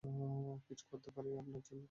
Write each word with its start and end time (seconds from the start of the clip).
কিছু 0.67 0.83
করতে 0.91 1.09
পারি 1.11 1.29
আপনার 1.37 1.61
জন্য? 1.61 1.79